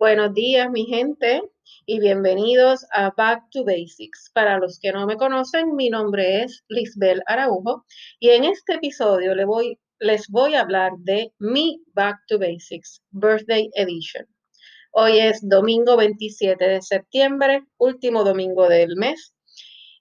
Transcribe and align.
Buenos 0.00 0.32
días, 0.32 0.70
mi 0.70 0.86
gente, 0.86 1.42
y 1.84 2.00
bienvenidos 2.00 2.86
a 2.90 3.10
Back 3.14 3.50
to 3.50 3.66
Basics. 3.66 4.30
Para 4.32 4.56
los 4.56 4.78
que 4.80 4.92
no 4.92 5.06
me 5.06 5.18
conocen, 5.18 5.76
mi 5.76 5.90
nombre 5.90 6.42
es 6.42 6.64
Lisbel 6.68 7.22
Araujo 7.26 7.84
y 8.18 8.30
en 8.30 8.44
este 8.44 8.76
episodio 8.76 9.34
les 9.34 10.26
voy, 10.30 10.54
a 10.54 10.60
hablar 10.62 10.92
de 11.00 11.34
mi 11.38 11.82
Back 11.92 12.16
to 12.28 12.38
Basics 12.38 13.02
Birthday 13.10 13.68
Edition. 13.74 14.26
Hoy 14.92 15.18
es 15.18 15.46
domingo 15.46 15.98
27 15.98 16.66
de 16.66 16.80
septiembre, 16.80 17.64
último 17.76 18.24
domingo 18.24 18.70
del 18.70 18.96
mes. 18.96 19.34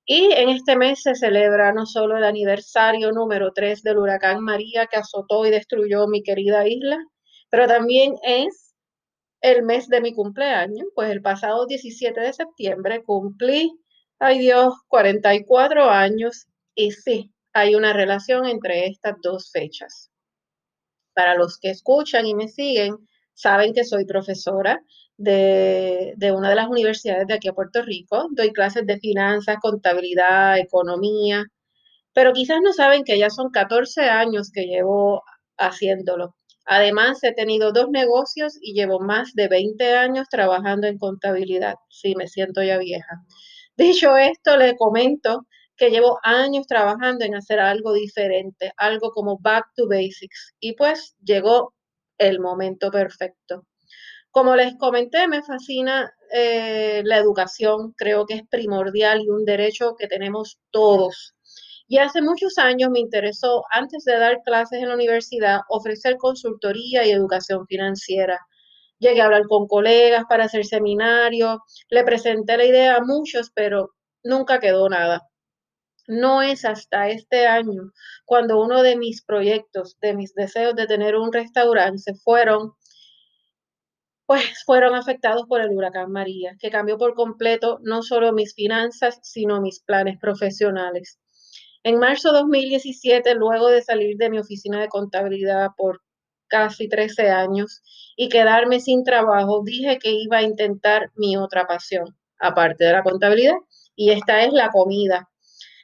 Y 0.06 0.31
en 0.31 0.48
este 0.48 0.78
mes 0.78 1.02
se 1.02 1.14
celebra 1.14 1.73
no 1.73 1.86
solo 1.86 2.16
el 2.16 2.23
aniversario 2.23 3.12
número 3.12 3.52
3 3.54 3.84
del 3.84 3.98
huracán 3.98 4.40
María 4.45 4.88
que 4.88 4.95
azotó 4.95 5.45
y 5.45 5.50
destruyó 5.50 6.08
mi 6.08 6.23
querida 6.23 6.66
isla, 6.66 6.98
pero 7.50 7.68
también 7.68 8.16
es 8.23 8.69
el 9.42 9.64
mes 9.64 9.88
de 9.88 10.02
mi 10.02 10.14
cumpleaños, 10.14 10.88
pues 10.96 11.10
el 11.12 11.22
pasado 11.22 11.66
17 11.66 12.20
de 12.20 12.34
septiembre 12.34 13.04
cumplí, 13.04 13.72
ay 14.20 14.40
Dios, 14.40 14.74
44 14.88 15.90
años 15.90 16.48
y 16.76 16.92
sí, 16.92 17.32
hay 17.54 17.76
una 17.76 17.94
relación 17.94 18.46
entre 18.46 18.88
estas 18.88 19.16
dos 19.22 19.52
fechas. 19.52 20.12
Para 21.14 21.36
los 21.36 21.58
que 21.59 21.70
escuchan 21.70 22.26
y 22.26 22.36
me 22.36 22.48
siguen, 22.48 22.98
saben 23.34 23.73
que 23.73 23.84
soy 23.84 24.06
profesora 24.06 24.81
de, 25.18 26.14
de, 26.18 26.31
una 26.31 26.50
de 26.50 26.56
las 26.56 26.68
universidades 26.70 27.28
de 27.28 27.34
aquí 27.34 27.50
a 27.50 27.53
Puerto 27.53 27.81
Rico. 27.81 28.28
Doy 28.31 28.52
clases 28.53 28.86
de 28.86 29.00
finanzas, 29.00 29.58
contabilidad, 29.62 30.58
economía, 30.59 31.46
pero 32.14 32.34
quizás 32.34 32.59
no 32.62 32.74
saben 32.74 33.03
que 33.03 33.18
ya 33.18 33.30
son 33.30 33.52
14 33.52 34.03
años 34.09 34.52
que 34.52 34.66
llevo 34.66 35.24
haciéndolo. 35.58 36.36
Además, 36.72 37.23
he 37.23 37.34
tenido 37.34 37.72
dos 37.72 37.89
negocios 37.89 38.59
y 38.62 38.73
llevo 38.73 39.00
más 39.00 39.34
de 39.34 39.48
20 39.48 39.98
años 39.98 40.28
trabajando 40.30 40.86
en 40.86 41.00
contabilidad. 41.00 41.73
Sí, 41.89 42.14
me 42.16 42.28
siento 42.28 42.62
ya 42.62 42.78
vieja. 42.78 43.23
Dicho 43.75 44.16
esto, 44.17 44.56
le 44.56 44.78
comento 44.78 45.47
que 45.75 45.90
llevo 45.90 46.20
años 46.22 46.67
trabajando 46.67 47.25
en 47.25 47.34
hacer 47.34 47.59
algo 47.59 47.94
diferente, 47.94 48.72
algo 48.78 49.09
como 49.09 49.40
back 49.40 49.66
to 49.75 49.88
basics. 49.88 50.53
Y 50.59 50.73
pues 50.75 51.16
llegó 51.23 51.73
el 52.20 52.40
momento 52.40 52.92
perfecto. 52.92 53.66
Como 54.30 54.56
les 54.56 54.75
comenté, 54.78 55.28
me 55.28 55.42
fascina 55.42 56.14
eh, 56.31 57.02
la 57.03 57.17
educación, 57.17 57.94
creo 57.97 58.28
que 58.28 58.36
es 58.36 58.44
primordial 58.47 59.22
y 59.23 59.30
un 59.30 59.44
derecho 59.44 59.95
que 59.97 60.08
tenemos 60.08 60.59
todos. 60.70 61.34
Y 61.92 61.98
hace 61.98 62.22
muchos 62.22 62.59
años 62.59 62.92
me 62.92 63.00
interesó, 63.00 63.64
antes 63.72 64.06
de 64.06 64.18
dar 64.20 64.44
clases 64.44 64.80
en 64.80 64.90
la 64.90 64.94
universidad, 64.94 65.62
ofrecer 65.70 66.18
consultoría 66.18 67.04
y 67.04 67.09
educación 67.12 67.66
financiera. 67.66 68.40
Llegué 69.00 69.22
a 69.22 69.26
hablar 69.26 69.48
con 69.48 69.68
colegas 69.68 70.26
para 70.30 70.46
hacer 70.46 70.66
seminarios, 70.66 71.58
le 71.90 72.04
presenté 72.04 72.58
la 72.58 72.66
idea 72.66 72.98
a 72.98 73.04
muchos, 73.04 73.52
pero 73.56 73.90
nunca 74.23 74.59
quedó 74.59 74.88
nada. 74.88 75.28
No 76.08 76.44
es 76.44 76.64
hasta 76.64 77.09
este 77.09 77.48
año 77.48 77.92
cuando 78.26 78.62
uno 78.62 78.84
de 78.84 78.96
mis 78.96 79.24
proyectos, 79.24 79.98
de 80.00 80.14
mis 80.14 80.36
deseos 80.36 80.76
de 80.76 80.86
tener 80.86 81.16
un 81.16 81.34
restaurante, 81.34 81.98
se 82.00 82.14
fueron, 82.14 82.74
pues 84.28 84.63
fueron 84.63 84.94
afectados 84.94 85.47
por 85.47 85.62
el 85.62 85.72
huracán 85.72 86.12
María, 86.12 86.56
que 86.59 86.69
cambió 86.69 87.00
por 87.00 87.16
completo 87.16 87.80
no 87.81 88.03
solo 88.03 88.31
mis 88.31 88.53
finanzas, 88.53 89.19
sino 89.24 89.59
mis 89.59 89.81
planes 89.81 90.19
profesionales. 90.19 91.18
En 91.84 91.97
marzo 91.97 92.34
de 92.34 92.40
2017, 92.40 93.35
luego 93.35 93.69
de 93.69 93.81
salir 93.81 94.17
de 94.17 94.29
mi 94.29 94.40
oficina 94.40 94.81
de 94.81 94.90
contabilidad 94.90 95.69
por 95.78 96.01
casi 96.47 96.90
13 96.90 97.29
años 97.29 97.81
y 98.17 98.28
quedarme 98.28 98.81
sin 98.81 99.03
trabajo, 99.06 99.62
dije 99.63 99.97
que 99.97 100.12
iba 100.12 100.38
a 100.38 100.41
intentar 100.41 101.12
mi 101.16 101.38
otra 101.38 101.68
pasión, 101.68 102.18
aparte 102.38 102.84
de 102.84 102.91
la 102.91 103.03
contabilidad, 103.03 103.56
y 103.95 104.12
esta 104.12 104.44
es 104.44 104.51
la 104.51 104.72
comida. 104.72 105.29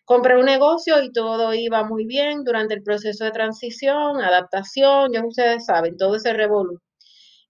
Compré 0.03 0.37
un 0.37 0.45
negocio 0.45 1.01
y 1.01 1.11
todo 1.11 1.53
iba 1.53 1.83
muy 1.83 2.05
bien 2.05 2.43
durante 2.43 2.73
el 2.73 2.83
proceso 2.83 3.23
de 3.23 3.31
transición, 3.31 4.21
adaptación, 4.21 5.13
ya 5.13 5.25
ustedes 5.25 5.65
saben, 5.65 5.97
todo 5.97 6.15
ese 6.15 6.33
revolú. 6.33 6.79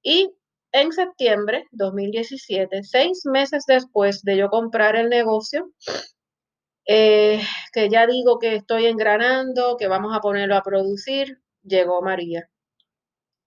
Y 0.04 0.32
en 0.72 0.92
septiembre 0.92 1.66
2017, 1.72 2.84
seis 2.84 3.26
meses 3.26 3.66
después 3.68 4.22
de 4.22 4.38
yo 4.38 4.50
comprar 4.50 4.96
el 4.96 5.10
negocio, 5.10 5.72
eh, 6.88 7.42
que 7.74 7.90
ya 7.90 8.06
digo 8.08 8.40
que 8.40 8.56
estoy 8.56 8.86
engranando, 8.86 9.78
que 9.78 9.88
vamos 9.88 10.16
a 10.16 10.22
ponerlo 10.22 10.56
a 10.56 10.64
producir, 10.64 11.40
llegó 11.64 12.02
María. 12.02 12.50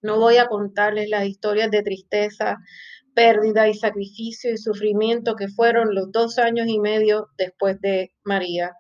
No 0.03 0.19
voy 0.19 0.37
a 0.37 0.47
contarles 0.47 1.09
las 1.09 1.27
historias 1.27 1.71
de 1.71 1.83
tristeza, 1.83 2.59
pérdida 3.15 3.69
y 3.69 3.75
sacrificio 3.75 4.53
y 4.53 4.59
sufrimiento 4.59 5.35
que 5.35 5.49
fueron 5.49 5.95
los 5.95 6.13
dos 6.13 6.39
años 6.39 6.69
y 6.69 6.79
medio 6.79 7.29
después 7.37 7.81
de 7.81 8.13
María, 8.23 8.73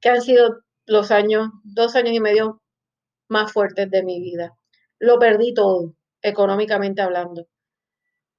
que 0.00 0.10
han 0.10 0.22
sido 0.22 0.60
los 0.86 1.10
años, 1.10 1.48
dos 1.64 1.96
años 1.96 2.14
y 2.14 2.20
medio 2.20 2.62
más 3.28 3.52
fuertes 3.52 3.90
de 3.90 4.02
mi 4.02 4.20
vida. 4.20 4.56
Lo 4.98 5.18
perdí 5.18 5.54
todo, 5.54 5.94
económicamente 6.22 7.02
hablando. 7.02 7.46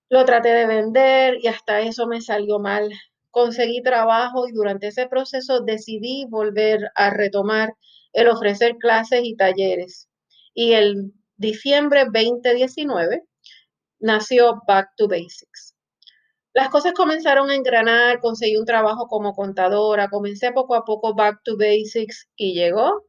Lo 0.09 0.25
traté 0.25 0.49
de 0.49 0.67
vender 0.67 1.37
y 1.41 1.47
hasta 1.47 1.81
eso 1.81 2.07
me 2.07 2.21
salió 2.21 2.59
mal 2.59 2.89
conseguí 3.37 3.83
trabajo 3.83 4.47
y 4.47 4.51
durante 4.51 4.87
ese 4.87 5.05
proceso 5.07 5.61
decidí 5.61 6.25
volver 6.27 6.89
a 6.95 7.11
retomar 7.11 7.75
el 8.11 8.29
ofrecer 8.29 8.77
clases 8.77 9.19
y 9.25 9.35
talleres. 9.35 10.09
Y 10.55 10.73
el 10.73 11.13
diciembre 11.35 12.05
2019 12.05 13.21
nació 13.99 14.63
Back 14.67 14.89
to 14.97 15.07
Basics. 15.07 15.75
Las 16.51 16.69
cosas 16.69 16.93
comenzaron 16.93 17.51
a 17.51 17.53
engranar, 17.53 18.21
conseguí 18.21 18.57
un 18.57 18.65
trabajo 18.65 19.05
como 19.05 19.35
contadora, 19.35 20.09
comencé 20.09 20.51
poco 20.51 20.73
a 20.73 20.83
poco 20.83 21.13
Back 21.13 21.41
to 21.43 21.57
Basics 21.57 22.27
y 22.35 22.55
llegó 22.55 23.03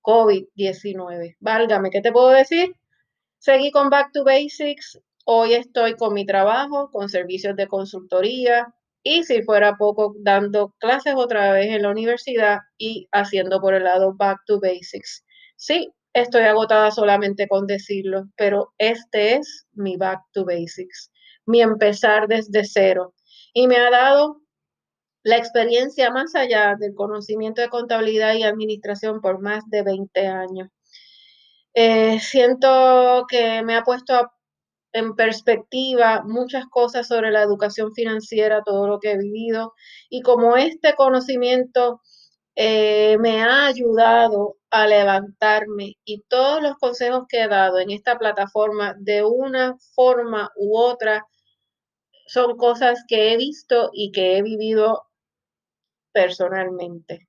COVID-19. 0.00 1.36
Válgame, 1.38 1.90
¿qué 1.90 2.00
te 2.00 2.12
puedo 2.12 2.30
decir? 2.30 2.74
Seguí 3.36 3.70
con 3.72 3.90
Back 3.90 4.12
to 4.14 4.24
Basics, 4.24 4.98
hoy 5.26 5.52
estoy 5.52 5.96
con 5.96 6.14
mi 6.14 6.24
trabajo, 6.24 6.90
con 6.90 7.10
servicios 7.10 7.56
de 7.56 7.68
consultoría, 7.68 8.74
y 9.02 9.24
si 9.24 9.42
fuera 9.42 9.76
poco, 9.76 10.14
dando 10.18 10.74
clases 10.78 11.14
otra 11.16 11.52
vez 11.52 11.68
en 11.68 11.82
la 11.82 11.90
universidad 11.90 12.58
y 12.78 13.08
haciendo 13.12 13.60
por 13.60 13.74
el 13.74 13.84
lado 13.84 14.14
Back 14.16 14.40
to 14.46 14.60
Basics. 14.60 15.24
Sí, 15.56 15.90
estoy 16.12 16.42
agotada 16.42 16.90
solamente 16.90 17.48
con 17.48 17.66
decirlo, 17.66 18.24
pero 18.36 18.72
este 18.78 19.36
es 19.36 19.66
mi 19.72 19.96
Back 19.96 20.20
to 20.32 20.44
Basics, 20.44 21.10
mi 21.46 21.62
empezar 21.62 22.28
desde 22.28 22.64
cero. 22.64 23.14
Y 23.54 23.66
me 23.66 23.76
ha 23.76 23.90
dado 23.90 24.40
la 25.22 25.36
experiencia 25.36 26.10
más 26.10 26.34
allá 26.34 26.76
del 26.78 26.94
conocimiento 26.94 27.60
de 27.60 27.68
contabilidad 27.68 28.34
y 28.34 28.42
administración 28.42 29.20
por 29.20 29.40
más 29.40 29.64
de 29.68 29.82
20 29.82 30.26
años. 30.26 30.68
Eh, 31.74 32.18
siento 32.20 33.26
que 33.28 33.62
me 33.62 33.76
ha 33.76 33.82
puesto 33.82 34.14
a 34.14 34.32
en 34.92 35.14
perspectiva 35.14 36.22
muchas 36.24 36.66
cosas 36.66 37.08
sobre 37.08 37.30
la 37.30 37.42
educación 37.42 37.92
financiera, 37.92 38.62
todo 38.64 38.86
lo 38.88 38.98
que 38.98 39.12
he 39.12 39.18
vivido 39.18 39.74
y 40.08 40.22
como 40.22 40.56
este 40.56 40.94
conocimiento 40.94 42.00
eh, 42.56 43.16
me 43.18 43.42
ha 43.42 43.66
ayudado 43.66 44.56
a 44.70 44.86
levantarme 44.86 45.94
y 46.04 46.22
todos 46.28 46.62
los 46.62 46.76
consejos 46.76 47.24
que 47.28 47.42
he 47.42 47.48
dado 47.48 47.78
en 47.78 47.90
esta 47.90 48.18
plataforma 48.18 48.94
de 48.98 49.24
una 49.24 49.76
forma 49.94 50.50
u 50.56 50.76
otra 50.76 51.26
son 52.26 52.56
cosas 52.56 53.04
que 53.08 53.32
he 53.32 53.36
visto 53.36 53.90
y 53.92 54.12
que 54.12 54.36
he 54.36 54.42
vivido 54.42 55.04
personalmente. 56.12 57.28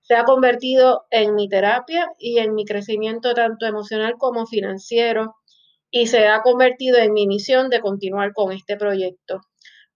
Se 0.00 0.14
ha 0.14 0.24
convertido 0.24 1.06
en 1.10 1.34
mi 1.34 1.48
terapia 1.48 2.12
y 2.18 2.38
en 2.38 2.54
mi 2.54 2.64
crecimiento 2.64 3.34
tanto 3.34 3.66
emocional 3.66 4.14
como 4.18 4.46
financiero 4.46 5.36
y 5.90 6.06
se 6.06 6.26
ha 6.26 6.42
convertido 6.42 6.98
en 6.98 7.12
mi 7.12 7.26
misión 7.26 7.70
de 7.70 7.80
continuar 7.80 8.32
con 8.32 8.52
este 8.52 8.76
proyecto. 8.76 9.40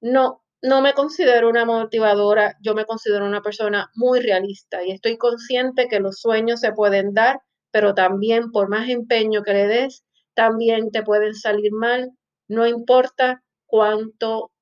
No, 0.00 0.42
no 0.62 0.80
me 0.80 0.94
considero 0.94 1.48
una 1.48 1.64
motivadora, 1.64 2.56
yo 2.62 2.74
me 2.74 2.84
considero 2.84 3.26
una 3.26 3.42
persona 3.42 3.90
muy 3.94 4.20
realista 4.20 4.84
y 4.84 4.92
estoy 4.92 5.18
consciente 5.18 5.88
que 5.88 6.00
los 6.00 6.20
sueños 6.20 6.60
se 6.60 6.72
pueden 6.72 7.14
dar, 7.14 7.40
pero 7.70 7.94
también 7.94 8.50
por 8.52 8.68
más 8.68 8.88
empeño 8.88 9.42
que 9.42 9.52
le 9.52 9.66
des, 9.66 10.04
también 10.34 10.90
te 10.90 11.02
pueden 11.02 11.34
salir 11.34 11.72
mal, 11.72 12.10
no 12.48 12.66
importa 12.66 13.42
cuánto 13.66 14.52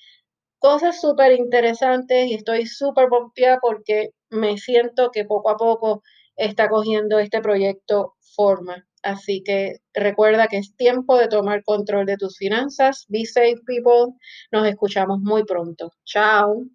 cosas 0.58 1.00
súper 1.00 1.32
interesantes 1.32 2.26
y 2.26 2.34
estoy 2.34 2.66
súper 2.66 3.08
pompeada 3.08 3.58
porque 3.60 4.10
me 4.30 4.58
siento 4.58 5.10
que 5.10 5.24
poco 5.24 5.50
a 5.50 5.56
poco 5.56 6.02
está 6.36 6.68
cogiendo 6.68 7.18
este 7.18 7.40
proyecto 7.40 8.14
forma. 8.34 8.87
Así 9.08 9.42
que 9.42 9.78
recuerda 9.94 10.48
que 10.48 10.58
es 10.58 10.76
tiempo 10.76 11.16
de 11.16 11.28
tomar 11.28 11.62
control 11.64 12.04
de 12.04 12.16
tus 12.18 12.36
finanzas. 12.36 13.06
Be 13.08 13.24
safe, 13.24 13.56
people. 13.66 14.14
Nos 14.52 14.66
escuchamos 14.66 15.20
muy 15.20 15.44
pronto. 15.44 15.90
Chao. 16.04 16.66